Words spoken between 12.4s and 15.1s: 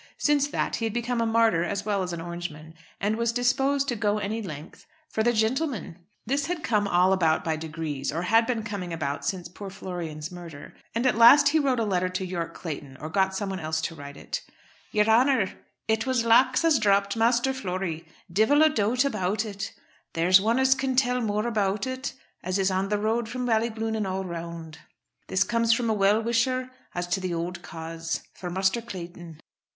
Clayton, or got someone else to write it: "Yer